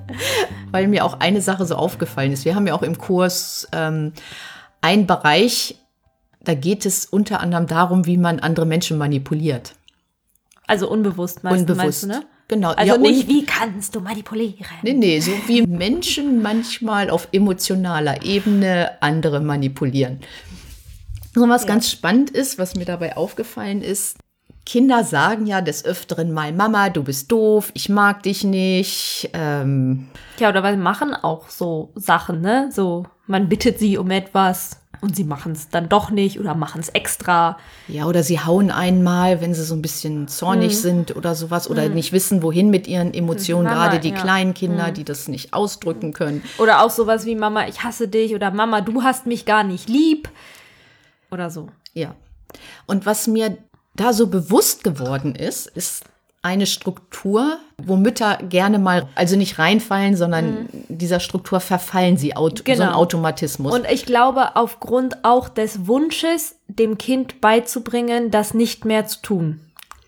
weil 0.70 0.88
mir 0.88 1.04
auch 1.04 1.20
eine 1.20 1.42
Sache 1.42 1.66
so 1.66 1.74
aufgefallen 1.74 2.32
ist. 2.32 2.46
Wir 2.46 2.54
haben 2.54 2.66
ja 2.66 2.72
auch 2.72 2.82
im 2.82 2.96
Kurs 2.96 3.68
ähm, 3.72 4.14
einen 4.80 5.06
Bereich, 5.06 5.76
da 6.40 6.54
geht 6.54 6.86
es 6.86 7.04
unter 7.04 7.40
anderem 7.40 7.66
darum, 7.66 8.06
wie 8.06 8.16
man 8.16 8.40
andere 8.40 8.64
Menschen 8.64 8.96
manipuliert. 8.96 9.74
Also 10.66 10.88
unbewusst 10.88 11.44
meistens, 11.44 11.60
Unbewusst. 11.60 11.82
meinst 11.82 12.02
du, 12.04 12.06
ne? 12.06 12.22
Genau. 12.52 12.72
Also 12.72 12.92
ja, 12.92 12.98
nicht, 12.98 13.28
wie 13.28 13.46
kannst 13.46 13.94
du 13.94 14.00
manipulieren? 14.00 14.66
Nee, 14.82 14.92
nee, 14.92 15.20
so 15.20 15.32
wie 15.46 15.62
Menschen 15.62 16.42
manchmal 16.42 17.08
auf 17.08 17.28
emotionaler 17.32 18.24
Ebene 18.24 18.90
andere 19.00 19.40
manipulieren. 19.40 20.20
So 21.34 21.48
was 21.48 21.66
ganz 21.66 21.90
spannend 21.90 22.28
ist, 22.28 22.58
was 22.58 22.76
mir 22.76 22.84
dabei 22.84 23.16
aufgefallen 23.16 23.80
ist, 23.80 24.18
Kinder 24.66 25.02
sagen 25.02 25.46
ja 25.46 25.62
des 25.62 25.86
Öfteren 25.86 26.30
mal, 26.30 26.52
Mama, 26.52 26.90
du 26.90 27.04
bist 27.04 27.32
doof, 27.32 27.70
ich 27.72 27.88
mag 27.88 28.22
dich 28.22 28.44
nicht. 28.44 29.30
Ähm, 29.32 30.08
Ja, 30.38 30.50
oder 30.50 30.62
wir 30.62 30.76
machen 30.76 31.14
auch 31.14 31.48
so 31.48 31.90
Sachen, 31.94 32.42
ne? 32.42 32.68
So, 32.70 33.06
man 33.26 33.48
bittet 33.48 33.78
sie 33.78 33.96
um 33.96 34.10
etwas 34.10 34.81
und 35.02 35.16
sie 35.16 35.24
machen 35.24 35.52
es 35.52 35.68
dann 35.68 35.88
doch 35.88 36.10
nicht 36.10 36.38
oder 36.38 36.54
machen 36.54 36.80
es 36.80 36.88
extra. 36.88 37.58
ja, 37.88 38.06
oder 38.06 38.22
sie 38.22 38.38
hauen 38.38 38.70
einmal, 38.70 39.40
wenn 39.40 39.52
sie 39.52 39.64
so 39.64 39.74
ein 39.74 39.82
bisschen 39.82 40.28
zornig 40.28 40.78
sind 40.78 41.16
oder 41.16 41.34
sowas 41.34 41.68
oder 41.68 41.88
nicht 41.88 42.12
wissen, 42.12 42.42
wohin 42.42 42.70
mit 42.70 42.86
ihren 42.86 43.12
Emotionen, 43.12 43.64
Mama, 43.64 43.88
gerade 43.88 43.98
die 44.00 44.10
ja. 44.10 44.14
kleinen 44.14 44.54
Kinder, 44.54 44.92
die 44.92 45.02
das 45.04 45.26
nicht 45.26 45.52
ausdrücken 45.52 46.12
können. 46.12 46.42
Oder 46.58 46.82
auch 46.82 46.90
sowas 46.90 47.26
wie 47.26 47.34
Mama, 47.34 47.66
ich 47.66 47.82
hasse 47.82 48.06
dich 48.06 48.34
oder 48.34 48.52
Mama, 48.52 48.80
du 48.80 49.02
hast 49.02 49.26
mich 49.26 49.44
gar 49.44 49.64
nicht 49.64 49.88
lieb. 49.88 50.30
Oder 51.32 51.50
so. 51.50 51.68
Ja. 51.94 52.14
Und 52.86 53.04
was 53.04 53.26
mir 53.26 53.58
da 53.96 54.12
so 54.12 54.28
bewusst 54.28 54.84
geworden 54.84 55.34
ist, 55.34 55.66
ist 55.66 56.04
eine 56.42 56.66
Struktur, 56.66 57.58
wo 57.78 57.96
Mütter 57.96 58.38
gerne 58.48 58.78
mal, 58.78 59.08
also 59.14 59.36
nicht 59.36 59.58
reinfallen, 59.58 60.16
sondern 60.16 60.68
dieser 61.02 61.20
Struktur 61.20 61.60
verfallen 61.60 62.16
sie, 62.16 62.34
Aut 62.36 62.58
so 62.58 62.64
ein. 62.64 62.78
Genau. 62.78 62.92
Automatismus. 62.94 63.72
Und 63.74 63.86
ich 63.90 64.06
glaube, 64.06 64.56
aufgrund 64.56 65.24
auch 65.24 65.48
des 65.48 65.86
Wunsches, 65.86 66.56
dem 66.68 66.96
Kind 66.96 67.40
beizubringen, 67.40 68.30
das 68.30 68.54
nicht 68.54 68.84
mehr 68.84 69.06
zu 69.06 69.20
tun. 69.20 69.60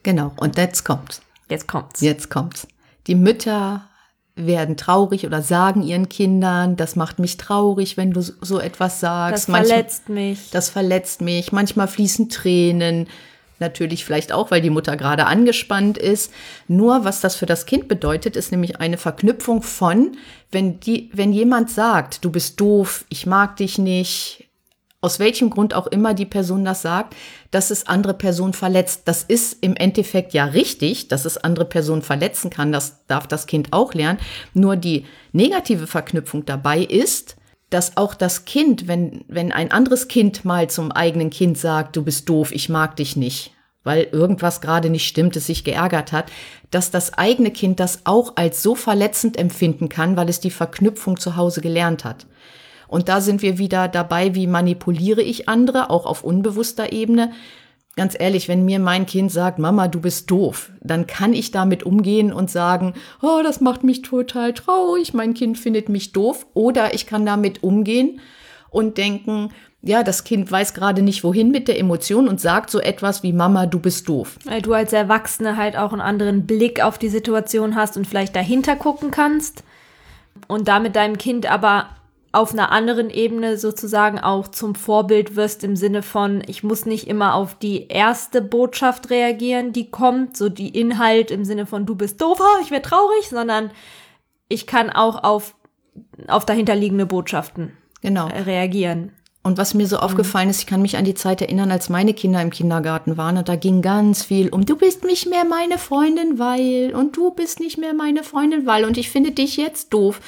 genau, 0.02 0.32
und 0.38 0.56
jetzt 0.56 0.84
kommt's. 0.84 1.20
Jetzt 1.48 1.68
kommt's. 1.68 2.00
Jetzt 2.00 2.30
kommt's. 2.30 2.66
Die 3.06 3.14
Mütter 3.14 3.82
werden 4.36 4.76
traurig 4.76 5.26
oder 5.26 5.42
sagen 5.42 5.82
ihren 5.82 6.08
Kindern, 6.08 6.76
das 6.76 6.96
macht 6.96 7.18
mich 7.18 7.36
traurig, 7.36 7.96
wenn 7.96 8.10
du 8.12 8.20
so- 8.22 8.58
etwas 8.58 8.98
sagst. 9.00 9.48
Das 9.48 9.54
verletzt 9.56 10.08
mich. 10.08 10.50
Das 10.50 10.70
verletzt 10.70 11.20
mich. 11.20 11.52
Manchmal 11.52 11.86
fließen 11.88 12.28
Tränen. 12.30 13.06
Natürlich 13.60 14.04
vielleicht 14.04 14.32
auch, 14.32 14.50
weil 14.50 14.60
die 14.60 14.70
Mutter 14.70 14.96
gerade 14.96 15.26
angespannt 15.26 15.96
ist. 15.96 16.32
Nur 16.66 17.04
was 17.04 17.20
das 17.20 17.36
für 17.36 17.46
das 17.46 17.66
Kind 17.66 17.88
bedeutet, 17.88 18.36
ist 18.36 18.50
nämlich 18.50 18.80
eine 18.80 18.98
Verknüpfung 18.98 19.62
von, 19.62 20.16
wenn 20.50 20.80
die, 20.80 21.10
wenn 21.12 21.32
jemand 21.32 21.70
sagt, 21.70 22.24
du 22.24 22.30
bist 22.30 22.60
doof, 22.60 23.04
ich 23.08 23.26
mag 23.26 23.56
dich 23.56 23.78
nicht, 23.78 24.48
aus 25.04 25.18
welchem 25.18 25.50
Grund 25.50 25.74
auch 25.74 25.86
immer 25.86 26.14
die 26.14 26.24
Person 26.24 26.64
das 26.64 26.80
sagt, 26.80 27.14
dass 27.50 27.70
es 27.70 27.86
andere 27.86 28.14
Personen 28.14 28.54
verletzt. 28.54 29.02
Das 29.04 29.22
ist 29.22 29.58
im 29.60 29.76
Endeffekt 29.76 30.32
ja 30.32 30.46
richtig, 30.46 31.08
dass 31.08 31.26
es 31.26 31.36
andere 31.36 31.66
Personen 31.66 32.00
verletzen 32.00 32.48
kann. 32.48 32.72
Das 32.72 33.04
darf 33.06 33.26
das 33.26 33.46
Kind 33.46 33.74
auch 33.74 33.92
lernen. 33.92 34.18
Nur 34.54 34.76
die 34.76 35.04
negative 35.32 35.86
Verknüpfung 35.86 36.46
dabei 36.46 36.80
ist, 36.80 37.36
dass 37.68 37.96
auch 37.96 38.14
das 38.14 38.46
Kind, 38.46 38.88
wenn, 38.88 39.24
wenn 39.28 39.52
ein 39.52 39.70
anderes 39.72 40.08
Kind 40.08 40.44
mal 40.44 40.70
zum 40.70 40.90
eigenen 40.90 41.28
Kind 41.28 41.58
sagt, 41.58 41.96
du 41.96 42.02
bist 42.02 42.28
doof, 42.28 42.50
ich 42.52 42.68
mag 42.68 42.96
dich 42.96 43.14
nicht, 43.16 43.53
weil 43.84 44.08
irgendwas 44.10 44.60
gerade 44.60 44.90
nicht 44.90 45.06
stimmt, 45.06 45.36
es 45.36 45.46
sich 45.46 45.62
geärgert 45.62 46.10
hat, 46.12 46.32
dass 46.70 46.90
das 46.90 47.12
eigene 47.12 47.50
Kind 47.50 47.78
das 47.78 48.00
auch 48.04 48.32
als 48.36 48.62
so 48.62 48.74
verletzend 48.74 49.38
empfinden 49.38 49.88
kann, 49.88 50.16
weil 50.16 50.28
es 50.28 50.40
die 50.40 50.50
Verknüpfung 50.50 51.18
zu 51.18 51.36
Hause 51.36 51.60
gelernt 51.60 52.04
hat. 52.04 52.26
Und 52.88 53.08
da 53.08 53.20
sind 53.20 53.42
wir 53.42 53.58
wieder 53.58 53.88
dabei, 53.88 54.34
wie 54.34 54.46
manipuliere 54.46 55.22
ich 55.22 55.48
andere, 55.48 55.90
auch 55.90 56.06
auf 56.06 56.24
unbewusster 56.24 56.92
Ebene. 56.92 57.32
Ganz 57.96 58.16
ehrlich, 58.18 58.48
wenn 58.48 58.64
mir 58.64 58.80
mein 58.80 59.06
Kind 59.06 59.30
sagt, 59.30 59.58
Mama, 59.58 59.86
du 59.86 60.00
bist 60.00 60.30
doof, 60.30 60.70
dann 60.80 61.06
kann 61.06 61.32
ich 61.32 61.52
damit 61.52 61.84
umgehen 61.84 62.32
und 62.32 62.50
sagen, 62.50 62.94
oh, 63.22 63.40
das 63.42 63.60
macht 63.60 63.84
mich 63.84 64.02
total 64.02 64.52
traurig, 64.52 65.14
mein 65.14 65.34
Kind 65.34 65.58
findet 65.58 65.88
mich 65.88 66.12
doof. 66.12 66.46
Oder 66.54 66.94
ich 66.94 67.06
kann 67.06 67.24
damit 67.24 67.62
umgehen 67.62 68.20
und 68.74 68.98
denken, 68.98 69.50
ja, 69.82 70.02
das 70.02 70.24
Kind 70.24 70.50
weiß 70.50 70.74
gerade 70.74 71.02
nicht, 71.02 71.22
wohin 71.24 71.50
mit 71.50 71.68
der 71.68 71.78
Emotion 71.78 72.26
und 72.26 72.40
sagt 72.40 72.70
so 72.70 72.80
etwas 72.80 73.22
wie, 73.22 73.32
Mama, 73.32 73.66
du 73.66 73.78
bist 73.78 74.08
doof. 74.08 74.38
Weil 74.44 74.62
du 74.62 74.72
als 74.72 74.92
Erwachsene 74.92 75.56
halt 75.56 75.76
auch 75.76 75.92
einen 75.92 76.00
anderen 76.00 76.46
Blick 76.46 76.82
auf 76.82 76.98
die 76.98 77.08
Situation 77.08 77.76
hast 77.76 77.96
und 77.96 78.06
vielleicht 78.06 78.34
dahinter 78.34 78.76
gucken 78.76 79.10
kannst 79.10 79.62
und 80.48 80.68
damit 80.68 80.96
deinem 80.96 81.18
Kind 81.18 81.50
aber 81.50 81.88
auf 82.32 82.52
einer 82.52 82.72
anderen 82.72 83.10
Ebene 83.10 83.58
sozusagen 83.58 84.18
auch 84.18 84.48
zum 84.48 84.74
Vorbild 84.74 85.36
wirst 85.36 85.62
im 85.62 85.76
Sinne 85.76 86.02
von, 86.02 86.42
ich 86.48 86.64
muss 86.64 86.84
nicht 86.84 87.06
immer 87.06 87.34
auf 87.34 87.56
die 87.56 87.86
erste 87.86 88.42
Botschaft 88.42 89.10
reagieren, 89.10 89.72
die 89.72 89.88
kommt, 89.90 90.36
so 90.36 90.48
die 90.48 90.76
Inhalt 90.76 91.30
im 91.30 91.44
Sinne 91.44 91.66
von 91.66 91.86
du 91.86 91.94
bist 91.94 92.20
doof, 92.20 92.40
ich 92.60 92.72
werde 92.72 92.88
traurig, 92.88 93.28
sondern 93.28 93.70
ich 94.48 94.66
kann 94.66 94.90
auch 94.90 95.22
auf, 95.22 95.54
auf 96.26 96.44
dahinterliegende 96.44 97.06
Botschaften 97.06 97.76
Genau. 98.04 98.28
äh, 98.28 98.40
reagieren. 98.40 99.10
Und 99.42 99.58
was 99.58 99.74
mir 99.74 99.86
so 99.86 99.98
aufgefallen 99.98 100.48
ist, 100.48 100.60
ich 100.60 100.66
kann 100.66 100.80
mich 100.80 100.96
an 100.96 101.04
die 101.04 101.14
Zeit 101.14 101.42
erinnern, 101.42 101.70
als 101.70 101.90
meine 101.90 102.14
Kinder 102.14 102.40
im 102.40 102.48
Kindergarten 102.48 103.18
waren 103.18 103.36
und 103.36 103.46
da 103.46 103.56
ging 103.56 103.82
ganz 103.82 104.22
viel 104.22 104.48
um, 104.48 104.64
du 104.64 104.74
bist 104.74 105.04
nicht 105.04 105.28
mehr 105.28 105.44
meine 105.44 105.76
Freundin, 105.76 106.38
weil 106.38 106.94
und 106.94 107.14
du 107.14 107.30
bist 107.30 107.60
nicht 107.60 107.76
mehr 107.76 107.92
meine 107.92 108.22
Freundin, 108.22 108.64
weil 108.64 108.86
und 108.86 108.96
ich 108.96 109.10
finde 109.10 109.32
dich 109.32 109.58
jetzt 109.58 109.92
doof. 109.92 110.20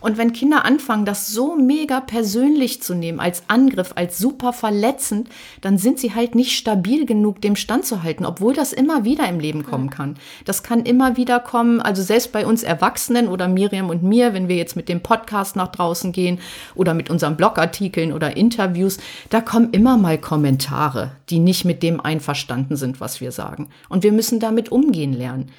Und 0.00 0.18
wenn 0.18 0.32
Kinder 0.32 0.64
anfangen, 0.64 1.04
das 1.04 1.28
so 1.28 1.56
mega 1.56 2.00
persönlich 2.00 2.82
zu 2.82 2.94
nehmen, 2.94 3.20
als 3.20 3.42
Angriff, 3.48 3.92
als 3.94 4.18
super 4.18 4.52
verletzend, 4.52 5.28
dann 5.60 5.78
sind 5.78 5.98
sie 5.98 6.14
halt 6.14 6.34
nicht 6.34 6.52
stabil 6.52 7.06
genug, 7.06 7.40
dem 7.40 7.56
standzuhalten, 7.56 8.26
obwohl 8.26 8.54
das 8.54 8.72
immer 8.72 9.04
wieder 9.04 9.28
im 9.28 9.40
Leben 9.40 9.64
kommen 9.64 9.90
kann. 9.90 10.16
Das 10.44 10.62
kann 10.62 10.80
immer 10.80 11.16
wieder 11.16 11.40
kommen, 11.40 11.80
also 11.80 12.02
selbst 12.02 12.32
bei 12.32 12.46
uns 12.46 12.62
Erwachsenen 12.62 13.28
oder 13.28 13.48
Miriam 13.48 13.90
und 13.90 14.02
mir, 14.02 14.34
wenn 14.34 14.48
wir 14.48 14.56
jetzt 14.56 14.76
mit 14.76 14.88
dem 14.88 15.00
Podcast 15.00 15.56
nach 15.56 15.68
draußen 15.68 16.12
gehen 16.12 16.38
oder 16.74 16.94
mit 16.94 17.10
unseren 17.10 17.36
Blogartikeln 17.36 18.12
oder 18.12 18.36
Interviews, 18.36 18.98
da 19.30 19.40
kommen 19.40 19.70
immer 19.72 19.96
mal 19.96 20.18
Kommentare, 20.18 21.12
die 21.30 21.38
nicht 21.38 21.64
mit 21.64 21.82
dem 21.82 22.00
einverstanden 22.00 22.76
sind, 22.76 23.00
was 23.00 23.20
wir 23.20 23.32
sagen. 23.32 23.68
Und 23.88 24.02
wir 24.02 24.12
müssen 24.12 24.40
damit 24.40 24.70
umgehen 24.70 25.12
lernen. 25.12 25.50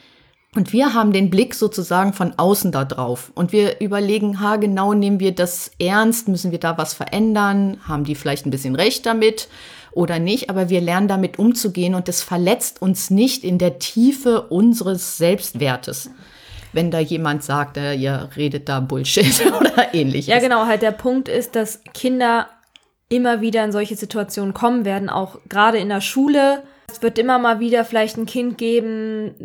Und 0.58 0.74
wir 0.74 0.96
haben 0.96 1.14
den 1.14 1.30
Blick 1.30 1.54
sozusagen 1.54 2.14
von 2.14 2.34
außen 2.36 2.72
da 2.72 2.84
drauf. 2.84 3.32
Und 3.36 3.52
wir 3.52 3.80
überlegen, 3.80 4.42
ha, 4.42 4.56
genau 4.56 4.96
nehmen 4.96 5.20
wir 5.20 5.32
das 5.32 5.70
ernst? 5.78 6.28
Müssen 6.30 6.50
wir 6.50 6.58
da 6.58 6.80
was 6.80 6.96
verändern? 6.96 7.80
Haben 7.88 8.06
die 8.06 8.16
vielleicht 8.16 8.48
ein 8.48 8.50
bisschen 8.50 8.74
recht 8.74 9.06
damit 9.06 9.50
oder 9.92 10.18
nicht? 10.18 10.50
Aber 10.50 10.68
wir 10.70 10.82
lernen 10.82 11.08
damit 11.08 11.38
umzugehen 11.38 11.94
und 11.94 12.10
es 12.10 12.24
verletzt 12.24 12.82
uns 12.82 13.12
nicht 13.12 13.44
in 13.44 13.60
der 13.60 13.78
Tiefe 13.78 14.48
unseres 14.48 15.20
Selbstwertes. 15.20 16.10
Wenn 16.74 16.90
da 16.90 16.98
jemand 16.98 17.44
sagt, 17.44 17.78
äh, 17.78 17.94
ihr 17.94 18.32
redet 18.36 18.68
da 18.68 18.80
Bullshit 18.80 19.46
oder 19.60 19.94
ähnliches. 19.94 20.26
Ja, 20.26 20.40
genau, 20.40 20.66
halt 20.66 20.82
der 20.82 20.90
Punkt 20.90 21.30
ist, 21.30 21.56
dass 21.56 21.84
Kinder 21.94 22.48
immer 23.10 23.42
wieder 23.42 23.64
in 23.64 23.72
solche 23.72 23.96
Situationen 23.96 24.56
kommen 24.56 24.86
werden, 24.86 25.12
auch 25.12 25.38
gerade 25.50 25.78
in 25.78 25.90
der 25.90 26.02
Schule. 26.02 26.64
Es 26.98 27.04
wird 27.04 27.20
immer 27.20 27.38
mal 27.38 27.60
wieder 27.60 27.86
vielleicht 27.86 28.18
ein 28.18 28.26
Kind 28.26 28.58
geben, 28.58 29.36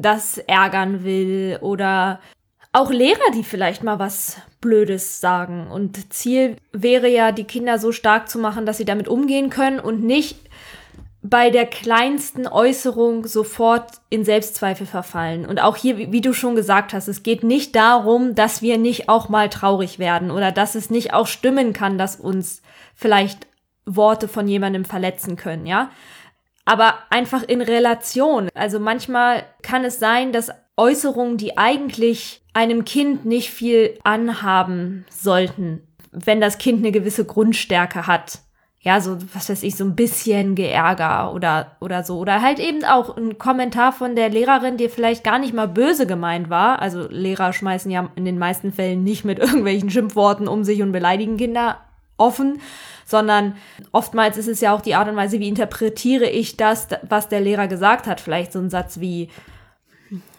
das 0.00 0.38
ärgern 0.38 1.04
will 1.04 1.58
oder 1.60 2.18
auch 2.72 2.90
Lehrer, 2.90 3.30
die 3.34 3.44
vielleicht 3.44 3.82
mal 3.82 3.98
was 3.98 4.38
Blödes 4.62 5.20
sagen. 5.20 5.66
Und 5.70 6.14
Ziel 6.14 6.56
wäre 6.72 7.08
ja, 7.08 7.30
die 7.30 7.44
Kinder 7.44 7.78
so 7.78 7.92
stark 7.92 8.30
zu 8.30 8.38
machen, 8.38 8.64
dass 8.64 8.78
sie 8.78 8.86
damit 8.86 9.06
umgehen 9.06 9.50
können 9.50 9.80
und 9.80 10.02
nicht 10.02 10.38
bei 11.20 11.50
der 11.50 11.66
kleinsten 11.66 12.46
Äußerung 12.46 13.26
sofort 13.26 14.00
in 14.08 14.24
Selbstzweifel 14.24 14.86
verfallen. 14.86 15.44
Und 15.44 15.60
auch 15.60 15.76
hier, 15.76 16.10
wie 16.10 16.22
du 16.22 16.32
schon 16.32 16.56
gesagt 16.56 16.94
hast, 16.94 17.06
es 17.06 17.22
geht 17.22 17.42
nicht 17.42 17.76
darum, 17.76 18.34
dass 18.34 18.62
wir 18.62 18.78
nicht 18.78 19.10
auch 19.10 19.28
mal 19.28 19.50
traurig 19.50 19.98
werden 19.98 20.30
oder 20.30 20.52
dass 20.52 20.74
es 20.74 20.88
nicht 20.88 21.12
auch 21.12 21.26
stimmen 21.26 21.74
kann, 21.74 21.98
dass 21.98 22.16
uns 22.16 22.62
vielleicht 22.94 23.46
Worte 23.84 24.26
von 24.26 24.48
jemandem 24.48 24.86
verletzen 24.86 25.36
können, 25.36 25.66
ja. 25.66 25.90
Aber 26.64 26.94
einfach 27.10 27.42
in 27.42 27.60
Relation. 27.60 28.48
Also 28.54 28.80
manchmal 28.80 29.44
kann 29.62 29.84
es 29.84 29.98
sein, 29.98 30.32
dass 30.32 30.50
Äußerungen, 30.76 31.36
die 31.36 31.58
eigentlich 31.58 32.42
einem 32.52 32.84
Kind 32.84 33.24
nicht 33.24 33.50
viel 33.50 33.98
anhaben 34.02 35.04
sollten, 35.10 35.86
wenn 36.10 36.40
das 36.40 36.58
Kind 36.58 36.78
eine 36.78 36.92
gewisse 36.92 37.24
Grundstärke 37.24 38.06
hat, 38.06 38.38
ja, 38.84 39.00
so, 39.00 39.16
was 39.32 39.48
weiß 39.48 39.62
ich, 39.62 39.76
so 39.76 39.84
ein 39.84 39.96
bisschen 39.96 40.54
Geärger 40.54 41.32
oder, 41.32 41.76
oder 41.80 42.04
so. 42.04 42.18
Oder 42.18 42.42
halt 42.42 42.58
eben 42.58 42.84
auch 42.84 43.16
ein 43.16 43.38
Kommentar 43.38 43.92
von 43.92 44.14
der 44.14 44.28
Lehrerin, 44.28 44.76
der 44.76 44.90
vielleicht 44.90 45.24
gar 45.24 45.38
nicht 45.38 45.54
mal 45.54 45.66
böse 45.66 46.06
gemeint 46.06 46.50
war. 46.50 46.82
Also 46.82 47.08
Lehrer 47.08 47.54
schmeißen 47.54 47.90
ja 47.90 48.10
in 48.14 48.26
den 48.26 48.38
meisten 48.38 48.72
Fällen 48.72 49.02
nicht 49.02 49.24
mit 49.24 49.38
irgendwelchen 49.40 49.90
Schimpfworten 49.90 50.46
um 50.46 50.64
sich 50.64 50.82
und 50.82 50.92
beleidigen 50.92 51.38
Kinder 51.38 51.78
offen, 52.16 52.60
sondern 53.04 53.56
oftmals 53.92 54.36
ist 54.36 54.48
es 54.48 54.60
ja 54.60 54.74
auch 54.74 54.80
die 54.80 54.94
Art 54.94 55.08
und 55.08 55.16
Weise, 55.16 55.40
wie 55.40 55.48
interpretiere 55.48 56.28
ich 56.28 56.56
das, 56.56 56.88
was 57.02 57.28
der 57.28 57.40
Lehrer 57.40 57.68
gesagt 57.68 58.06
hat. 58.06 58.20
Vielleicht 58.20 58.52
so 58.52 58.58
ein 58.58 58.70
Satz 58.70 59.00
wie, 59.00 59.30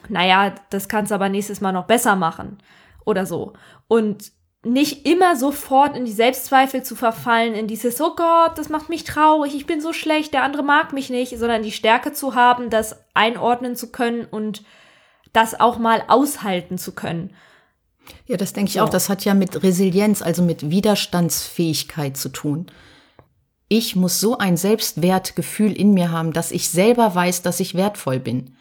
naja, 0.09 0.55
das 0.69 0.87
kannst 0.87 1.11
du 1.11 1.15
aber 1.15 1.29
nächstes 1.29 1.61
Mal 1.61 1.71
noch 1.71 1.85
besser 1.85 2.15
machen 2.15 2.57
oder 3.05 3.25
so. 3.25 3.53
Und 3.87 4.31
nicht 4.65 5.05
immer 5.05 5.35
sofort 5.35 5.95
in 5.95 6.05
die 6.05 6.11
Selbstzweifel 6.11 6.81
zu 6.81 6.95
verfallen, 6.95 7.53
in 7.53 7.67
dieses, 7.67 8.01
oh 8.01 8.15
Gott, 8.15 8.57
das 8.57 8.69
macht 8.69 8.89
mich 8.89 9.03
traurig, 9.03 9.53
ich 9.55 9.67
bin 9.67 9.79
so 9.79 9.93
schlecht, 9.93 10.33
der 10.33 10.41
andere 10.41 10.63
mag 10.63 10.91
mich 10.91 11.11
nicht, 11.11 11.37
sondern 11.37 11.61
die 11.61 11.71
Stärke 11.71 12.13
zu 12.13 12.33
haben, 12.33 12.71
das 12.71 13.05
einordnen 13.13 13.75
zu 13.75 13.91
können 13.91 14.25
und 14.25 14.63
das 15.33 15.59
auch 15.59 15.77
mal 15.77 16.03
aushalten 16.07 16.79
zu 16.79 16.95
können. 16.95 17.35
Ja, 18.27 18.37
das 18.37 18.53
denke 18.53 18.69
ich 18.69 18.81
auch. 18.81 18.89
Das 18.89 19.09
hat 19.09 19.25
ja 19.25 19.33
mit 19.33 19.63
Resilienz, 19.63 20.21
also 20.21 20.41
mit 20.41 20.69
Widerstandsfähigkeit 20.69 22.17
zu 22.17 22.29
tun. 22.29 22.67
Ich 23.67 23.95
muss 23.95 24.19
so 24.19 24.37
ein 24.37 24.57
Selbstwertgefühl 24.57 25.71
in 25.71 25.93
mir 25.93 26.11
haben, 26.11 26.33
dass 26.33 26.51
ich 26.51 26.69
selber 26.69 27.13
weiß, 27.15 27.41
dass 27.41 27.59
ich 27.59 27.75
wertvoll 27.75 28.19
bin. 28.19 28.55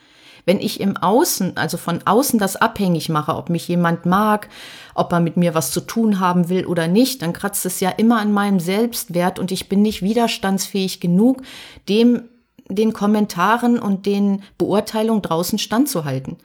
Wenn 0.46 0.60
ich 0.60 0.80
im 0.80 0.96
Außen, 0.96 1.56
also 1.56 1.78
von 1.78 2.06
außen 2.06 2.38
das 2.38 2.56
abhängig 2.56 3.08
mache, 3.08 3.34
ob 3.34 3.48
mich 3.48 3.66
jemand 3.66 4.04
mag, 4.04 4.48
ob 4.94 5.12
er 5.12 5.20
mit 5.20 5.36
mir 5.36 5.54
was 5.54 5.70
zu 5.70 5.80
tun 5.80 6.20
haben 6.20 6.48
will 6.50 6.66
oder 6.66 6.86
nicht, 6.86 7.22
dann 7.22 7.32
kratzt 7.32 7.64
es 7.64 7.80
ja 7.80 7.90
immer 7.90 8.20
an 8.20 8.32
meinem 8.32 8.60
Selbstwert 8.60 9.38
und 9.38 9.52
ich 9.52 9.68
bin 9.68 9.80
nicht 9.80 10.02
widerstandsfähig 10.02 11.00
genug, 11.00 11.42
dem 11.88 12.24
den 12.68 12.92
Kommentaren 12.92 13.78
und 13.78 14.06
den 14.06 14.42
Beurteilungen 14.56 15.22
draußen 15.22 15.58
standzuhalten. 15.58 16.38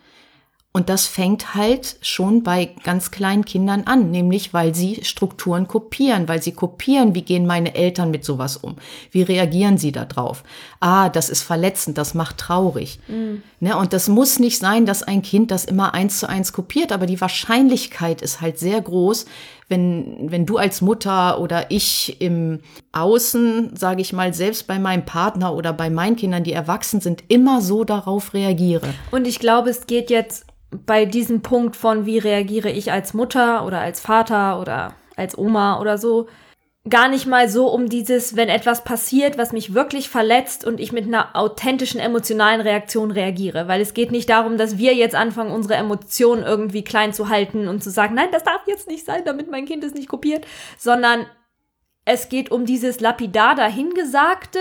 Und 0.71 0.87
das 0.87 1.07
fängt 1.07 1.55
halt 1.55 1.97
schon 2.01 2.43
bei 2.43 2.75
ganz 2.83 3.09
kleinen 3.09 3.43
Kindern 3.43 3.85
an, 3.85 4.11
nämlich 4.11 4.53
weil 4.53 4.75
sie 4.75 5.03
Strukturen 5.03 5.67
kopieren, 5.67 6.27
weil 6.27 6.43
sie 6.43 6.51
kopieren, 6.51 7.15
wie 7.15 7.23
gehen 7.23 7.47
meine 7.47 7.73
Eltern 7.73 8.11
mit 8.11 8.23
sowas 8.23 8.55
um, 8.55 8.75
wie 9.09 9.23
reagieren 9.23 9.79
sie 9.79 9.91
da 9.91 10.05
drauf. 10.05 10.43
Ah, 10.79 11.09
das 11.09 11.31
ist 11.31 11.41
verletzend, 11.41 11.97
das 11.97 12.13
macht 12.13 12.37
traurig. 12.37 12.99
Mhm. 13.07 13.41
Ne, 13.59 13.75
und 13.75 13.93
das 13.93 14.07
muss 14.09 14.37
nicht 14.37 14.59
sein, 14.59 14.85
dass 14.85 15.01
ein 15.01 15.23
Kind 15.23 15.49
das 15.49 15.65
immer 15.65 15.95
eins 15.95 16.19
zu 16.19 16.29
eins 16.29 16.53
kopiert, 16.53 16.91
aber 16.91 17.07
die 17.07 17.19
Wahrscheinlichkeit 17.19 18.21
ist 18.21 18.39
halt 18.39 18.59
sehr 18.59 18.79
groß, 18.79 19.25
wenn, 19.69 20.31
wenn 20.31 20.45
du 20.45 20.57
als 20.57 20.81
Mutter 20.81 21.39
oder 21.39 21.69
ich 21.69 22.19
im 22.21 22.59
Außen, 22.91 23.75
sage 23.75 24.01
ich 24.01 24.11
mal, 24.11 24.33
selbst 24.33 24.67
bei 24.67 24.79
meinem 24.79 25.05
Partner 25.05 25.53
oder 25.53 25.73
bei 25.73 25.89
meinen 25.89 26.15
Kindern, 26.15 26.43
die 26.43 26.53
erwachsen 26.53 26.99
sind, 26.99 27.23
immer 27.27 27.61
so 27.61 27.83
darauf 27.83 28.33
reagiere. 28.33 28.87
Und 29.11 29.27
ich 29.27 29.39
glaube, 29.39 29.69
es 29.69 29.85
geht 29.85 30.09
jetzt 30.09 30.45
bei 30.71 31.05
diesem 31.05 31.41
Punkt 31.41 31.75
von, 31.75 32.05
wie 32.05 32.17
reagiere 32.17 32.69
ich 32.69 32.91
als 32.91 33.13
Mutter 33.13 33.65
oder 33.65 33.79
als 33.79 33.99
Vater 33.99 34.59
oder 34.59 34.93
als 35.15 35.37
Oma 35.37 35.79
oder 35.79 35.97
so, 35.97 36.27
gar 36.89 37.07
nicht 37.07 37.25
mal 37.25 37.49
so 37.49 37.67
um 37.67 37.89
dieses, 37.89 38.35
wenn 38.35 38.49
etwas 38.49 38.83
passiert, 38.83 39.37
was 39.37 39.51
mich 39.51 39.73
wirklich 39.73 40.09
verletzt 40.09 40.65
und 40.65 40.79
ich 40.79 40.91
mit 40.91 41.05
einer 41.05 41.35
authentischen 41.35 41.99
emotionalen 41.99 42.61
Reaktion 42.61 43.11
reagiere. 43.11 43.67
Weil 43.67 43.81
es 43.81 43.93
geht 43.93 44.11
nicht 44.11 44.29
darum, 44.29 44.57
dass 44.57 44.77
wir 44.77 44.93
jetzt 44.93 45.15
anfangen, 45.15 45.51
unsere 45.51 45.75
Emotionen 45.75 46.43
irgendwie 46.43 46.83
klein 46.83 47.13
zu 47.13 47.29
halten 47.29 47.67
und 47.67 47.83
zu 47.83 47.89
sagen, 47.89 48.15
nein, 48.15 48.29
das 48.31 48.43
darf 48.43 48.61
jetzt 48.67 48.87
nicht 48.87 49.05
sein, 49.05 49.23
damit 49.25 49.49
mein 49.49 49.65
Kind 49.65 49.83
es 49.83 49.93
nicht 49.93 50.09
kopiert, 50.09 50.45
sondern 50.77 51.25
es 52.05 52.29
geht 52.29 52.51
um 52.51 52.65
dieses 52.65 52.99
lapidar 52.99 53.55
dahingesagte, 53.55 54.59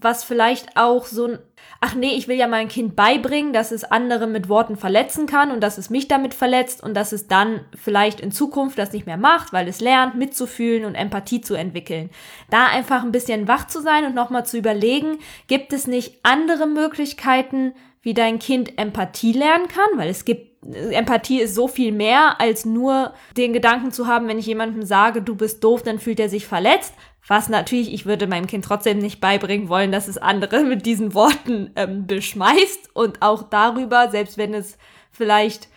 was 0.00 0.24
vielleicht 0.24 0.76
auch 0.76 1.06
so 1.06 1.26
ein 1.26 1.38
ach 1.80 1.94
nee, 1.94 2.14
ich 2.14 2.28
will 2.28 2.36
ja 2.36 2.48
mein 2.48 2.68
Kind 2.68 2.96
beibringen, 2.96 3.52
dass 3.52 3.70
es 3.70 3.84
andere 3.84 4.26
mit 4.26 4.48
Worten 4.48 4.76
verletzen 4.76 5.26
kann 5.26 5.50
und 5.50 5.60
dass 5.60 5.78
es 5.78 5.90
mich 5.90 6.08
damit 6.08 6.34
verletzt 6.34 6.82
und 6.82 6.94
dass 6.94 7.12
es 7.12 7.28
dann 7.28 7.60
vielleicht 7.74 8.20
in 8.20 8.32
Zukunft 8.32 8.78
das 8.78 8.92
nicht 8.92 9.06
mehr 9.06 9.16
macht, 9.16 9.52
weil 9.52 9.68
es 9.68 9.80
lernt, 9.80 10.16
mitzufühlen 10.16 10.84
und 10.84 10.94
Empathie 10.94 11.40
zu 11.40 11.54
entwickeln. 11.54 12.10
Da 12.50 12.66
einfach 12.66 13.04
ein 13.04 13.12
bisschen 13.12 13.46
wach 13.48 13.68
zu 13.68 13.80
sein 13.80 14.04
und 14.06 14.14
nochmal 14.14 14.44
zu 14.44 14.58
überlegen, 14.58 15.18
gibt 15.46 15.72
es 15.72 15.86
nicht 15.86 16.18
andere 16.24 16.66
Möglichkeiten, 16.66 17.74
wie 18.02 18.14
dein 18.14 18.38
Kind 18.38 18.78
Empathie 18.78 19.32
lernen 19.32 19.68
kann, 19.68 19.98
weil 19.98 20.08
es 20.08 20.24
gibt 20.24 20.48
Empathie 20.90 21.40
ist 21.40 21.54
so 21.54 21.68
viel 21.68 21.92
mehr 21.92 22.40
als 22.40 22.64
nur 22.64 23.14
den 23.36 23.52
Gedanken 23.52 23.92
zu 23.92 24.08
haben, 24.08 24.26
wenn 24.26 24.40
ich 24.40 24.46
jemandem 24.46 24.82
sage, 24.82 25.22
du 25.22 25.36
bist 25.36 25.62
doof, 25.62 25.84
dann 25.84 26.00
fühlt 26.00 26.18
er 26.18 26.28
sich 26.28 26.46
verletzt, 26.46 26.94
was 27.28 27.50
natürlich, 27.50 27.92
ich 27.92 28.06
würde 28.06 28.26
meinem 28.26 28.46
Kind 28.46 28.64
trotzdem 28.64 28.98
nicht 28.98 29.20
beibringen 29.20 29.68
wollen, 29.68 29.92
dass 29.92 30.08
es 30.08 30.18
andere 30.18 30.64
mit 30.64 30.86
diesen 30.86 31.14
Worten 31.14 31.70
ähm, 31.76 32.06
beschmeißt 32.06 32.90
und 32.94 33.22
auch 33.22 33.44
darüber, 33.44 34.10
selbst 34.10 34.38
wenn 34.38 34.54
es 34.54 34.78
vielleicht 35.12 35.68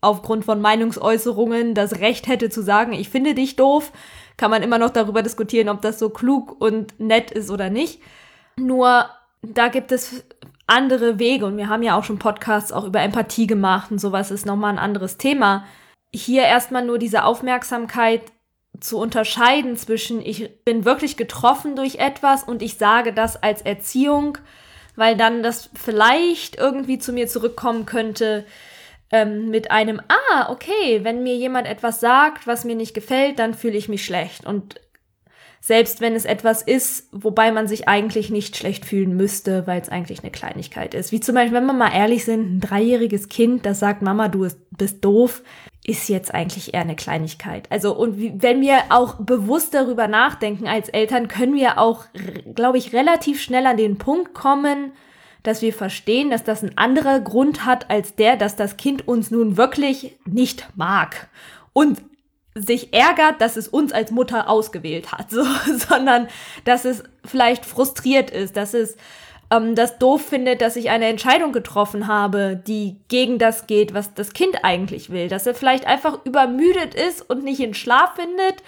aufgrund 0.00 0.46
von 0.46 0.62
Meinungsäußerungen 0.62 1.74
das 1.74 2.00
Recht 2.00 2.26
hätte 2.26 2.48
zu 2.48 2.62
sagen, 2.62 2.94
ich 2.94 3.10
finde 3.10 3.34
dich 3.34 3.56
doof, 3.56 3.92
kann 4.38 4.50
man 4.50 4.62
immer 4.62 4.78
noch 4.78 4.90
darüber 4.90 5.22
diskutieren, 5.22 5.68
ob 5.68 5.82
das 5.82 5.98
so 5.98 6.08
klug 6.08 6.58
und 6.58 6.98
nett 6.98 7.30
ist 7.30 7.50
oder 7.50 7.68
nicht. 7.68 8.00
Nur 8.56 9.10
da 9.42 9.68
gibt 9.68 9.92
es 9.92 10.24
andere 10.66 11.18
Wege 11.18 11.44
und 11.44 11.58
wir 11.58 11.68
haben 11.68 11.82
ja 11.82 11.98
auch 11.98 12.04
schon 12.04 12.18
Podcasts 12.18 12.72
auch 12.72 12.84
über 12.84 13.02
Empathie 13.02 13.46
gemacht 13.46 13.90
und 13.90 13.98
sowas 13.98 14.30
ist 14.30 14.46
nochmal 14.46 14.72
ein 14.72 14.78
anderes 14.78 15.18
Thema. 15.18 15.66
Hier 16.14 16.44
erstmal 16.44 16.86
nur 16.86 16.98
diese 16.98 17.24
Aufmerksamkeit 17.24 18.22
zu 18.78 18.98
unterscheiden 18.98 19.76
zwischen 19.76 20.20
ich 20.20 20.64
bin 20.64 20.84
wirklich 20.84 21.16
getroffen 21.16 21.76
durch 21.76 21.96
etwas 21.96 22.44
und 22.44 22.62
ich 22.62 22.74
sage 22.74 23.12
das 23.12 23.42
als 23.42 23.62
Erziehung, 23.62 24.38
weil 24.96 25.16
dann 25.16 25.42
das 25.42 25.70
vielleicht 25.74 26.56
irgendwie 26.56 26.98
zu 26.98 27.12
mir 27.12 27.26
zurückkommen 27.26 27.86
könnte 27.86 28.46
ähm, 29.12 29.50
mit 29.50 29.70
einem, 29.70 30.00
ah, 30.08 30.50
okay, 30.50 31.00
wenn 31.02 31.22
mir 31.22 31.34
jemand 31.36 31.66
etwas 31.66 32.00
sagt, 32.00 32.46
was 32.46 32.64
mir 32.64 32.76
nicht 32.76 32.94
gefällt, 32.94 33.38
dann 33.38 33.54
fühle 33.54 33.76
ich 33.76 33.88
mich 33.88 34.04
schlecht. 34.04 34.46
Und 34.46 34.80
selbst 35.60 36.00
wenn 36.00 36.14
es 36.14 36.24
etwas 36.24 36.62
ist, 36.62 37.08
wobei 37.12 37.52
man 37.52 37.68
sich 37.68 37.86
eigentlich 37.86 38.30
nicht 38.30 38.56
schlecht 38.56 38.86
fühlen 38.86 39.16
müsste, 39.16 39.66
weil 39.66 39.80
es 39.80 39.90
eigentlich 39.90 40.20
eine 40.20 40.30
Kleinigkeit 40.30 40.94
ist. 40.94 41.12
Wie 41.12 41.20
zum 41.20 41.34
Beispiel, 41.34 41.54
wenn 41.54 41.66
wir 41.66 41.74
mal 41.74 41.92
ehrlich 41.92 42.24
sind, 42.24 42.56
ein 42.56 42.60
dreijähriges 42.60 43.28
Kind, 43.28 43.66
das 43.66 43.78
sagt, 43.78 44.00
Mama, 44.00 44.28
du 44.28 44.48
bist 44.70 45.04
doof, 45.04 45.42
ist 45.84 46.08
jetzt 46.08 46.34
eigentlich 46.34 46.74
eher 46.74 46.82
eine 46.82 46.96
Kleinigkeit. 46.96 47.66
Also, 47.70 47.94
und 47.94 48.42
wenn 48.42 48.60
wir 48.60 48.78
auch 48.90 49.14
bewusst 49.14 49.74
darüber 49.74 50.08
nachdenken 50.08 50.66
als 50.66 50.88
Eltern, 50.88 51.28
können 51.28 51.54
wir 51.54 51.78
auch, 51.78 52.04
glaube 52.54 52.78
ich, 52.78 52.92
relativ 52.92 53.40
schnell 53.40 53.66
an 53.66 53.76
den 53.76 53.96
Punkt 53.96 54.34
kommen, 54.34 54.92
dass 55.42 55.62
wir 55.62 55.72
verstehen, 55.72 56.30
dass 56.30 56.44
das 56.44 56.62
ein 56.62 56.76
anderer 56.76 57.20
Grund 57.20 57.64
hat 57.64 57.90
als 57.90 58.14
der, 58.14 58.36
dass 58.36 58.56
das 58.56 58.76
Kind 58.76 59.08
uns 59.08 59.30
nun 59.30 59.56
wirklich 59.56 60.18
nicht 60.26 60.68
mag. 60.76 61.28
Und 61.72 62.02
sich 62.54 62.92
ärgert, 62.92 63.40
dass 63.40 63.56
es 63.56 63.68
uns 63.68 63.92
als 63.92 64.10
Mutter 64.10 64.48
ausgewählt 64.48 65.12
hat, 65.12 65.30
so, 65.30 65.44
sondern 65.88 66.28
dass 66.64 66.84
es 66.84 67.04
vielleicht 67.24 67.64
frustriert 67.64 68.30
ist, 68.30 68.56
dass 68.56 68.74
es 68.74 68.96
ähm, 69.50 69.74
das 69.74 69.98
doof 69.98 70.22
findet, 70.22 70.60
dass 70.60 70.76
ich 70.76 70.90
eine 70.90 71.06
Entscheidung 71.06 71.52
getroffen 71.52 72.06
habe, 72.06 72.60
die 72.66 72.96
gegen 73.08 73.38
das 73.38 73.66
geht, 73.66 73.94
was 73.94 74.14
das 74.14 74.32
Kind 74.32 74.64
eigentlich 74.64 75.10
will, 75.10 75.28
dass 75.28 75.46
er 75.46 75.54
vielleicht 75.54 75.86
einfach 75.86 76.24
übermüdet 76.24 76.94
ist 76.94 77.28
und 77.28 77.44
nicht 77.44 77.60
in 77.60 77.74
Schlaf 77.74 78.14
findet 78.14 78.62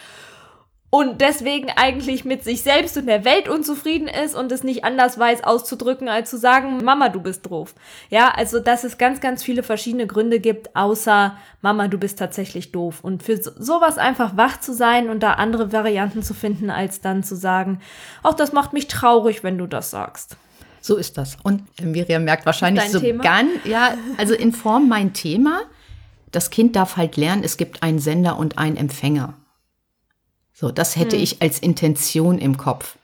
und 0.94 1.22
deswegen 1.22 1.70
eigentlich 1.70 2.26
mit 2.26 2.44
sich 2.44 2.60
selbst 2.60 2.98
und 2.98 3.06
der 3.06 3.24
Welt 3.24 3.48
unzufrieden 3.48 4.08
ist 4.08 4.34
und 4.34 4.52
es 4.52 4.62
nicht 4.62 4.84
anders 4.84 5.18
weiß 5.18 5.42
auszudrücken, 5.42 6.06
als 6.10 6.28
zu 6.28 6.36
sagen, 6.36 6.84
Mama, 6.84 7.08
du 7.08 7.18
bist 7.22 7.46
doof. 7.46 7.74
Ja, 8.10 8.30
also 8.36 8.60
dass 8.60 8.84
es 8.84 8.98
ganz, 8.98 9.22
ganz 9.22 9.42
viele 9.42 9.62
verschiedene 9.62 10.06
Gründe 10.06 10.38
gibt, 10.38 10.76
außer 10.76 11.34
Mama, 11.62 11.88
du 11.88 11.96
bist 11.96 12.18
tatsächlich 12.18 12.72
doof. 12.72 12.98
Und 13.02 13.22
für 13.22 13.38
sowas 13.38 13.96
einfach 13.96 14.36
wach 14.36 14.60
zu 14.60 14.74
sein 14.74 15.08
und 15.08 15.22
da 15.22 15.32
andere 15.32 15.72
Varianten 15.72 16.22
zu 16.22 16.34
finden, 16.34 16.68
als 16.68 17.00
dann 17.00 17.22
zu 17.22 17.36
sagen, 17.36 17.80
auch 18.22 18.34
das 18.34 18.52
macht 18.52 18.74
mich 18.74 18.86
traurig, 18.86 19.42
wenn 19.42 19.56
du 19.56 19.66
das 19.66 19.90
sagst. 19.90 20.36
So 20.82 20.96
ist 20.96 21.16
das. 21.16 21.36
Und 21.44 21.62
Miriam 21.80 22.24
merkt 22.24 22.44
wahrscheinlich 22.44 22.90
so 22.90 23.00
ganz, 23.18 23.50
ja, 23.64 23.96
also 24.18 24.34
in 24.34 24.52
Form 24.52 24.88
mein 24.88 25.14
Thema. 25.14 25.62
Das 26.32 26.50
Kind 26.50 26.74
darf 26.74 26.96
halt 26.96 27.16
lernen, 27.16 27.44
es 27.44 27.56
gibt 27.56 27.82
einen 27.82 28.00
Sender 28.00 28.36
und 28.36 28.58
einen 28.58 28.76
Empfänger. 28.76 29.34
So, 30.52 30.72
das 30.72 30.96
hätte 30.96 31.16
hm. 31.16 31.22
ich 31.22 31.40
als 31.40 31.60
Intention 31.60 32.38
im 32.38 32.56
Kopf. 32.56 32.96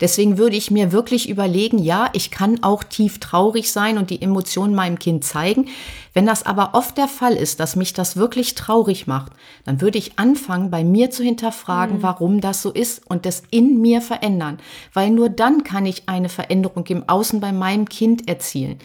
Deswegen 0.00 0.38
würde 0.38 0.56
ich 0.56 0.70
mir 0.70 0.92
wirklich 0.92 1.28
überlegen, 1.28 1.78
ja, 1.78 2.10
ich 2.12 2.30
kann 2.30 2.62
auch 2.62 2.84
tief 2.84 3.18
traurig 3.18 3.72
sein 3.72 3.98
und 3.98 4.10
die 4.10 4.20
Emotionen 4.20 4.74
meinem 4.74 4.98
Kind 4.98 5.24
zeigen. 5.24 5.68
Wenn 6.12 6.26
das 6.26 6.44
aber 6.44 6.70
oft 6.74 6.96
der 6.98 7.08
Fall 7.08 7.34
ist, 7.34 7.60
dass 7.60 7.76
mich 7.76 7.92
das 7.92 8.16
wirklich 8.16 8.54
traurig 8.54 9.06
macht, 9.06 9.32
dann 9.64 9.80
würde 9.80 9.98
ich 9.98 10.18
anfangen, 10.18 10.70
bei 10.70 10.84
mir 10.84 11.10
zu 11.10 11.22
hinterfragen, 11.22 11.98
mhm. 11.98 12.02
warum 12.02 12.40
das 12.40 12.62
so 12.62 12.70
ist 12.70 13.08
und 13.08 13.26
das 13.26 13.42
in 13.50 13.80
mir 13.80 14.00
verändern. 14.00 14.58
Weil 14.92 15.10
nur 15.10 15.28
dann 15.28 15.64
kann 15.64 15.86
ich 15.86 16.08
eine 16.08 16.28
Veränderung 16.28 16.86
im 16.86 17.08
Außen 17.08 17.40
bei 17.40 17.52
meinem 17.52 17.88
Kind 17.88 18.28
erzielen. 18.28 18.78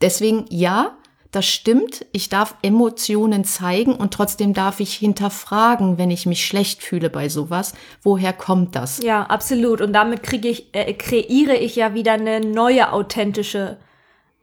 Deswegen, 0.00 0.44
ja, 0.50 0.92
das 1.30 1.46
stimmt, 1.46 2.06
ich 2.12 2.28
darf 2.28 2.56
Emotionen 2.62 3.44
zeigen 3.44 3.94
und 3.94 4.14
trotzdem 4.14 4.54
darf 4.54 4.80
ich 4.80 4.94
hinterfragen, 4.94 5.98
wenn 5.98 6.10
ich 6.10 6.26
mich 6.26 6.46
schlecht 6.46 6.82
fühle 6.82 7.10
bei 7.10 7.28
sowas, 7.28 7.74
woher 8.02 8.32
kommt 8.32 8.76
das? 8.76 9.02
Ja, 9.02 9.22
absolut. 9.22 9.80
Und 9.80 9.92
damit 9.92 10.22
kriege 10.22 10.48
ich, 10.48 10.74
äh, 10.74 10.92
kreiere 10.94 11.56
ich 11.56 11.76
ja 11.76 11.94
wieder 11.94 12.12
eine 12.12 12.40
neue 12.40 12.92
authentische 12.92 13.78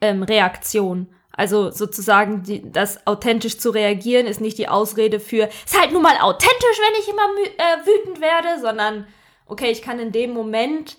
ähm, 0.02 0.24
Reaktion. 0.24 1.08
Also 1.36 1.72
sozusagen, 1.72 2.44
die, 2.44 2.72
das 2.72 3.08
authentisch 3.08 3.58
zu 3.58 3.72
reagieren 3.72 4.28
ist 4.28 4.40
nicht 4.40 4.60
die 4.60 4.68
Ausrede 4.68 5.20
für, 5.20 5.50
ist 5.66 5.80
halt 5.80 5.92
nun 5.92 6.04
mal 6.04 6.18
authentisch, 6.22 6.80
wenn 6.80 7.02
ich 7.02 7.10
immer 7.10 7.24
äh, 7.58 7.88
wütend 7.88 8.22
werde, 8.22 8.62
sondern, 8.62 9.08
okay, 9.48 9.72
ich 9.72 9.82
kann 9.82 10.00
in 10.00 10.12
dem 10.12 10.32
Moment 10.32 10.98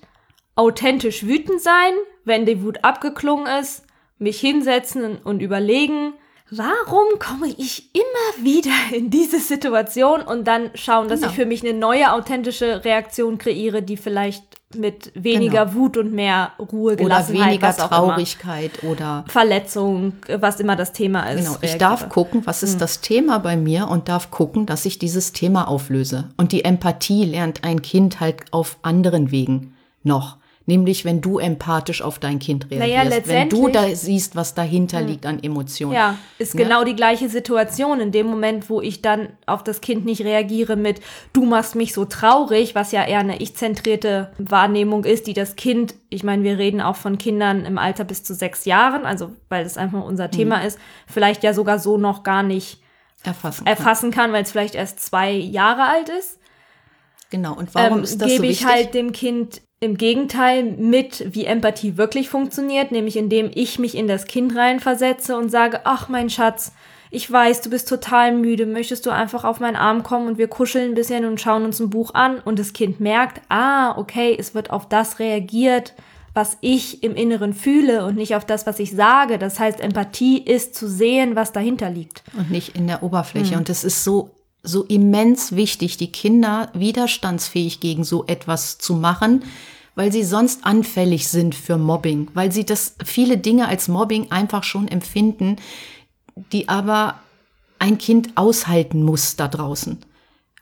authentisch 0.56 1.24
wütend 1.24 1.60
sein, 1.60 1.92
wenn 2.24 2.46
die 2.46 2.62
Wut 2.62 2.82
abgeklungen 2.82 3.46
ist, 3.46 3.83
mich 4.18 4.40
hinsetzen 4.40 5.16
und 5.22 5.40
überlegen, 5.40 6.14
warum 6.50 7.18
komme 7.18 7.48
ich 7.56 7.90
immer 7.94 8.44
wieder 8.44 8.70
in 8.92 9.10
diese 9.10 9.38
Situation 9.40 10.20
und 10.22 10.46
dann 10.46 10.70
schauen, 10.74 11.08
dass 11.08 11.20
Genau. 11.20 11.30
ich 11.30 11.36
für 11.36 11.46
mich 11.46 11.62
eine 11.62 11.76
neue 11.78 12.12
authentische 12.12 12.84
Reaktion 12.84 13.38
kreiere, 13.38 13.82
die 13.82 13.96
vielleicht 13.96 14.44
mit 14.76 15.12
weniger 15.14 15.66
Genau. 15.66 15.76
Wut 15.78 15.96
und 15.96 16.12
mehr 16.12 16.52
Ruhe, 16.58 16.94
Oder 16.94 16.96
Gelassenheit, 16.96 17.46
weniger 17.48 17.68
was 17.68 17.80
auch 17.80 17.88
Traurigkeit 17.90 18.82
oder 18.82 19.22
immer, 19.22 19.24
Verletzung, 19.28 20.14
was 20.28 20.58
immer 20.58 20.74
das 20.74 20.92
Thema 20.92 21.22
ist. 21.30 21.38
Genau, 21.44 21.56
ich 21.56 21.70
reagiere. 21.70 21.78
darf 21.78 22.08
gucken, 22.08 22.42
was 22.44 22.62
ist 22.64 22.80
das 22.80 23.00
Thema 23.00 23.38
bei 23.38 23.56
mir 23.56 23.86
und 23.88 24.08
darf 24.08 24.30
gucken, 24.32 24.66
dass 24.66 24.84
ich 24.84 24.98
dieses 24.98 25.32
Thema 25.32 25.68
auflöse. 25.68 26.30
Und 26.36 26.50
die 26.50 26.64
Empathie 26.64 27.24
lernt 27.24 27.62
ein 27.62 27.82
Kind 27.82 28.18
halt 28.18 28.42
auf 28.50 28.78
anderen 28.82 29.30
Wegen 29.30 29.74
noch. 30.02 30.38
Nämlich, 30.66 31.04
wenn 31.04 31.20
du 31.20 31.38
empathisch 31.38 32.00
auf 32.00 32.18
dein 32.18 32.38
Kind 32.38 32.70
Naja, 32.70 33.02
reagierst, 33.02 33.28
wenn 33.28 33.50
du 33.50 33.68
da 33.68 33.86
siehst, 33.94 34.34
was 34.34 34.54
dahinter 34.54 35.02
liegt 35.02 35.26
an 35.26 35.42
Emotionen. 35.42 35.92
Ja, 35.92 36.16
ist 36.38 36.54
Ne? 36.54 36.62
genau 36.62 36.84
die 36.84 36.96
gleiche 36.96 37.28
Situation. 37.28 38.00
In 38.00 38.12
dem 38.12 38.26
Moment, 38.26 38.70
wo 38.70 38.80
ich 38.80 39.02
dann 39.02 39.28
auf 39.44 39.62
das 39.62 39.82
Kind 39.82 40.06
nicht 40.06 40.22
reagiere 40.24 40.76
mit, 40.76 41.00
du 41.34 41.44
machst 41.44 41.74
mich 41.74 41.92
so 41.92 42.06
traurig, 42.06 42.74
was 42.74 42.92
ja 42.92 43.04
eher 43.04 43.18
eine 43.18 43.40
ich-zentrierte 43.42 44.32
Wahrnehmung 44.38 45.04
ist, 45.04 45.26
die 45.26 45.34
das 45.34 45.56
Kind, 45.56 45.94
ich 46.08 46.22
meine, 46.24 46.42
wir 46.44 46.56
reden 46.56 46.80
auch 46.80 46.96
von 46.96 47.18
Kindern 47.18 47.66
im 47.66 47.76
Alter 47.76 48.04
bis 48.04 48.24
zu 48.24 48.32
sechs 48.34 48.64
Jahren, 48.64 49.04
also 49.04 49.32
weil 49.50 49.64
das 49.64 49.76
einfach 49.76 50.02
unser 50.02 50.30
Thema 50.30 50.60
Mhm. 50.60 50.66
ist, 50.66 50.78
vielleicht 51.06 51.42
ja 51.42 51.52
sogar 51.52 51.78
so 51.78 51.98
noch 51.98 52.22
gar 52.22 52.42
nicht 52.42 52.80
Erfassen. 53.22 53.66
erfassen 53.66 54.10
kann, 54.10 54.32
weil 54.32 54.44
es 54.44 54.50
vielleicht 54.52 54.74
erst 54.74 55.00
zwei 55.00 55.30
Jahre 55.32 55.82
alt 55.84 56.08
ist. 56.08 56.38
Genau. 57.34 57.54
Und 57.54 57.74
warum 57.74 57.98
ähm, 57.98 58.04
ist 58.04 58.20
das 58.20 58.28
gebe 58.28 58.38
so 58.38 58.44
ich 58.44 58.60
wichtig? 58.60 58.66
halt 58.66 58.94
dem 58.94 59.10
Kind 59.10 59.60
im 59.80 59.96
Gegenteil 59.96 60.62
mit, 60.62 61.34
wie 61.34 61.44
Empathie 61.44 61.96
wirklich 61.96 62.28
funktioniert, 62.28 62.92
nämlich 62.92 63.16
indem 63.16 63.50
ich 63.52 63.78
mich 63.80 63.96
in 63.96 64.06
das 64.06 64.26
Kind 64.26 64.54
reinversetze 64.56 65.36
und 65.36 65.50
sage, 65.50 65.80
ach 65.82 66.08
mein 66.08 66.30
Schatz, 66.30 66.72
ich 67.10 67.30
weiß, 67.30 67.60
du 67.60 67.70
bist 67.70 67.88
total 67.88 68.32
müde, 68.32 68.66
möchtest 68.66 69.04
du 69.04 69.10
einfach 69.10 69.44
auf 69.44 69.58
meinen 69.58 69.76
Arm 69.76 70.04
kommen 70.04 70.28
und 70.28 70.38
wir 70.38 70.48
kuscheln 70.48 70.92
ein 70.92 70.94
bisschen 70.94 71.24
und 71.24 71.40
schauen 71.40 71.64
uns 71.64 71.80
ein 71.80 71.90
Buch 71.90 72.14
an 72.14 72.38
und 72.44 72.58
das 72.58 72.72
Kind 72.72 73.00
merkt, 73.00 73.40
ah, 73.48 73.98
okay, 73.98 74.36
es 74.38 74.54
wird 74.54 74.70
auf 74.70 74.88
das 74.88 75.18
reagiert, 75.18 75.94
was 76.34 76.56
ich 76.60 77.02
im 77.02 77.14
Inneren 77.14 77.52
fühle 77.52 78.04
und 78.04 78.16
nicht 78.16 78.34
auf 78.36 78.44
das, 78.44 78.66
was 78.66 78.78
ich 78.78 78.92
sage. 78.92 79.38
Das 79.38 79.60
heißt, 79.60 79.80
Empathie 79.80 80.38
ist 80.38 80.74
zu 80.74 80.88
sehen, 80.88 81.36
was 81.36 81.52
dahinter 81.52 81.90
liegt. 81.90 82.22
und 82.36 82.50
nicht 82.50 82.76
in 82.76 82.86
der. 82.86 83.02
Oberfläche. 83.02 83.56
Und 83.56 83.68
es 83.68 83.84
ist 83.84 84.02
so, 84.02 84.33
so 84.64 84.82
immens 84.84 85.54
wichtig, 85.54 85.96
die 85.98 86.10
Kinder 86.10 86.70
widerstandsfähig 86.74 87.80
gegen 87.80 88.02
so 88.02 88.24
etwas 88.26 88.78
zu 88.78 88.94
machen, 88.94 89.44
weil 89.94 90.10
sie 90.10 90.24
sonst 90.24 90.64
anfällig 90.64 91.28
sind 91.28 91.54
für 91.54 91.78
Mobbing, 91.78 92.28
weil 92.34 92.50
sie 92.50 92.64
das 92.64 92.96
viele 93.04 93.38
Dinge 93.38 93.68
als 93.68 93.86
Mobbing 93.86 94.32
einfach 94.32 94.64
schon 94.64 94.88
empfinden, 94.88 95.56
die 96.52 96.68
aber 96.68 97.20
ein 97.78 97.98
Kind 97.98 98.36
aushalten 98.36 99.02
muss 99.02 99.36
da 99.36 99.46
draußen. 99.46 99.98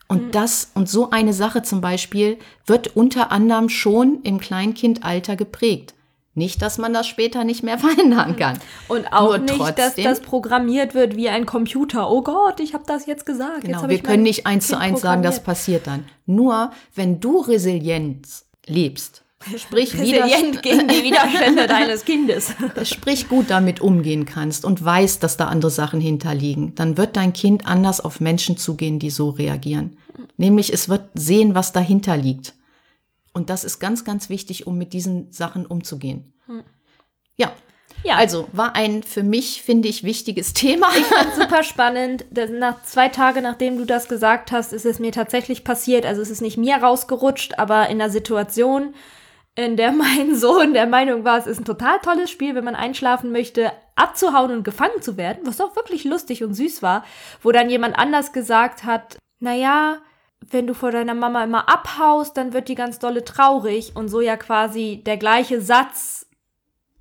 Und 0.07 0.35
das 0.35 0.71
und 0.75 0.89
so 0.89 1.09
eine 1.09 1.33
Sache 1.33 1.63
zum 1.63 1.81
Beispiel 1.81 2.37
wird 2.67 2.95
unter 2.95 3.31
anderem 3.31 3.69
schon 3.69 4.19
im 4.23 4.39
Kleinkindalter 4.39 5.35
geprägt. 5.35 5.95
Nicht, 6.35 6.61
dass 6.63 6.77
man 6.79 6.93
das 6.93 7.05
später 7.07 7.43
nicht 7.43 7.61
mehr 7.63 7.77
verändern 7.79 8.35
kann. 8.35 8.59
Und 8.87 9.05
auch 9.13 9.29
Nur 9.37 9.37
nicht, 9.39 9.59
dass 9.59 9.75
trotzdem- 9.75 10.03
das 10.05 10.19
programmiert 10.21 10.95
wird 10.95 11.15
wie 11.15 11.29
ein 11.29 11.45
Computer. 11.45 12.09
Oh 12.09 12.21
Gott, 12.23 12.59
ich 12.59 12.73
habe 12.73 12.83
das 12.87 13.05
jetzt 13.05 13.25
gesagt. 13.25 13.57
jetzt 13.57 13.65
Genau, 13.67 13.81
hab 13.83 13.89
wir 13.89 13.99
können 13.99 14.23
nicht 14.23 14.47
eins 14.47 14.67
zu 14.67 14.77
eins 14.77 15.01
sagen, 15.01 15.21
das 15.23 15.43
passiert 15.43 15.85
dann. 15.87 16.05
Nur 16.25 16.71
wenn 16.95 17.19
du 17.19 17.39
Resilienz 17.41 18.45
lebst, 18.65 19.23
sprich, 19.57 19.93
Resilient 19.97 20.63
gegen 20.63 20.87
die 20.87 21.03
Widerstände 21.03 21.67
deines 21.67 22.05
Kindes. 22.05 22.53
sprich 22.83 23.29
gut 23.29 23.49
damit 23.49 23.81
umgehen 23.81 24.25
kannst 24.25 24.65
und 24.65 24.83
weißt, 24.83 25.21
dass 25.21 25.37
da 25.37 25.47
andere 25.49 25.69
Sachen 25.71 25.99
hinterliegen, 26.01 26.73
dann 26.75 26.97
wird 26.97 27.15
dein 27.15 27.33
Kind 27.33 27.67
anders 27.67 28.01
auf 28.01 28.19
Menschen 28.21 28.57
zugehen, 28.57 28.99
die 28.99 29.09
so 29.11 29.29
reagieren. 29.29 29.97
Nämlich 30.37 30.73
es 30.73 30.89
wird 30.89 31.03
sehen, 31.13 31.53
was 31.55 31.73
dahinter 31.73 32.17
liegt. 32.17 32.53
Und 33.33 33.49
das 33.49 33.63
ist 33.63 33.79
ganz, 33.79 34.05
ganz 34.05 34.29
wichtig, 34.29 34.67
um 34.67 34.77
mit 34.77 34.93
diesen 34.93 35.31
Sachen 35.31 35.65
umzugehen. 35.65 36.33
Ja. 37.35 37.51
Ja. 38.03 38.15
Also 38.15 38.49
war 38.51 38.75
ein 38.75 39.01
für 39.01 39.23
mich, 39.23 39.61
finde 39.63 39.87
ich, 39.87 40.03
wichtiges 40.03 40.53
Thema. 40.53 40.87
Super 41.37 41.63
spannend. 41.63 42.25
Nach 42.51 42.83
zwei 42.83 43.09
Tage, 43.09 43.41
nachdem 43.41 43.77
du 43.77 43.85
das 43.85 44.07
gesagt 44.07 44.51
hast, 44.51 44.73
ist 44.73 44.85
es 44.85 44.99
mir 44.99 45.11
tatsächlich 45.11 45.63
passiert. 45.63 46.05
Also 46.05 46.21
es 46.21 46.29
ist 46.29 46.41
nicht 46.41 46.57
mir 46.57 46.77
rausgerutscht, 46.77 47.57
aber 47.59 47.89
in 47.89 48.01
einer 48.01 48.09
Situation, 48.09 48.93
in 49.55 49.77
der 49.77 49.91
mein 49.91 50.35
Sohn 50.39 50.73
der 50.73 50.87
Meinung 50.87 51.23
war, 51.23 51.37
es 51.37 51.47
ist 51.47 51.59
ein 51.59 51.65
total 51.65 51.99
tolles 51.99 52.29
Spiel, 52.29 52.55
wenn 52.55 52.65
man 52.65 52.75
einschlafen 52.75 53.31
möchte, 53.31 53.71
abzuhauen 53.95 54.51
und 54.51 54.63
gefangen 54.63 55.01
zu 55.01 55.17
werden, 55.17 55.45
was 55.45 55.61
auch 55.61 55.75
wirklich 55.75 56.03
lustig 56.03 56.43
und 56.43 56.55
süß 56.55 56.81
war, 56.81 57.05
wo 57.41 57.51
dann 57.51 57.69
jemand 57.69 57.97
anders 57.97 58.33
gesagt 58.33 58.83
hat, 58.83 59.17
naja, 59.39 59.99
wenn 60.51 60.67
du 60.67 60.73
vor 60.73 60.91
deiner 60.91 61.13
Mama 61.13 61.43
immer 61.43 61.69
abhaust, 61.69 62.35
dann 62.37 62.53
wird 62.53 62.67
die 62.67 62.75
ganz 62.75 62.99
dolle 62.99 63.23
traurig 63.23 63.95
und 63.95 64.09
so 64.09 64.21
ja 64.21 64.35
quasi 64.37 65.01
der 65.05 65.17
gleiche 65.17 65.61
Satz 65.61 66.25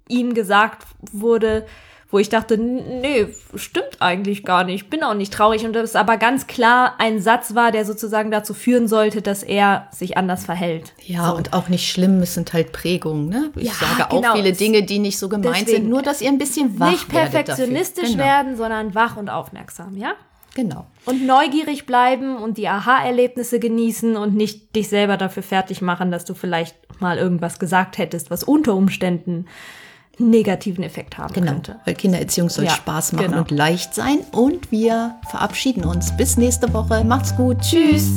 ihm 0.08 0.34
gesagt 0.34 0.86
wurde, 1.12 1.66
wo 2.10 2.18
ich 2.18 2.28
dachte, 2.28 2.54
"N- 2.54 3.00
nee, 3.00 3.28
stimmt 3.54 3.96
eigentlich 4.00 4.44
gar 4.44 4.64
nicht, 4.64 4.90
bin 4.90 5.02
auch 5.02 5.14
nicht 5.14 5.32
traurig 5.32 5.64
und 5.64 5.72
das 5.72 5.96
aber 5.96 6.18
ganz 6.18 6.46
klar 6.46 6.96
ein 6.98 7.20
Satz 7.22 7.54
war, 7.54 7.72
der 7.72 7.86
sozusagen 7.86 8.30
dazu 8.30 8.52
führen 8.52 8.86
sollte, 8.86 9.22
dass 9.22 9.42
er 9.42 9.88
sich 9.92 10.18
anders 10.18 10.44
verhält. 10.44 10.92
Ja, 11.06 11.30
und 11.30 11.54
auch 11.54 11.68
nicht 11.70 11.90
schlimm, 11.90 12.20
es 12.20 12.34
sind 12.34 12.52
halt 12.52 12.72
Prägungen. 12.72 13.30
Ne? 13.30 13.50
Ich 13.56 13.68
Ja, 13.68 13.72
sage 13.72 14.10
auch 14.10 14.20
genau. 14.20 14.34
viele 14.34 14.52
Dinge, 14.52 14.82
die 14.82 14.98
nicht 14.98 15.18
so 15.18 15.30
gemeint 15.30 15.56
Deswegen, 15.62 15.84
sind, 15.84 15.88
nur 15.88 16.02
dass 16.02 16.20
ihr 16.20 16.28
ein 16.28 16.36
bisschen 16.36 16.78
wach 16.78 16.90
nicht 16.90 17.08
perfektionistisch 17.08 18.10
genau. 18.12 18.24
werden, 18.24 18.56
sondern 18.56 18.94
wach 18.94 19.16
und 19.16 19.30
aufmerksam, 19.30 19.96
ja? 19.96 20.12
Genau. 20.54 20.86
Und 21.06 21.26
neugierig 21.26 21.86
bleiben 21.86 22.36
und 22.36 22.58
die 22.58 22.68
Aha-Erlebnisse 22.68 23.58
genießen 23.58 24.16
und 24.16 24.34
nicht 24.34 24.76
dich 24.76 24.88
selber 24.88 25.16
dafür 25.16 25.42
fertig 25.42 25.80
machen, 25.82 26.10
dass 26.10 26.24
du 26.26 26.34
vielleicht 26.34 26.76
mal 27.00 27.16
irgendwas 27.16 27.58
gesagt 27.58 27.96
hättest, 27.98 28.30
was 28.30 28.44
unter 28.44 28.74
Umständen 28.74 29.46
einen 30.20 30.28
negativen 30.28 30.84
Effekt 30.84 31.16
haben 31.16 31.32
Genau, 31.32 31.52
könnte. 31.52 31.76
weil 31.86 31.94
Kindererziehung 31.94 32.50
soll 32.50 32.66
Ja, 32.66 32.72
Spaß 32.72 33.14
machen 33.14 33.26
genau. 33.28 33.38
und 33.38 33.50
leicht 33.50 33.94
sein. 33.94 34.18
Und 34.32 34.70
wir 34.70 35.14
verabschieden 35.30 35.84
uns. 35.84 36.14
Bis 36.18 36.36
nächste 36.36 36.70
Woche. 36.74 37.02
Macht's 37.02 37.34
gut. 37.34 37.58
Tschüss. 37.62 38.16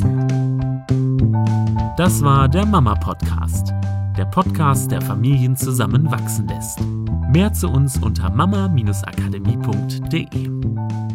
Das 1.96 2.22
war 2.22 2.48
der 2.48 2.66
Mama 2.66 2.94
Podcast. 2.96 3.72
Der 4.18 4.26
Podcast, 4.26 4.90
der 4.90 5.00
Familien 5.00 5.56
zusammenwachsen 5.56 6.48
lässt. 6.48 6.80
Mehr 7.30 7.50
zu 7.54 7.68
uns 7.68 7.96
unter 8.02 8.28
mama-akademie.de. 8.30 11.05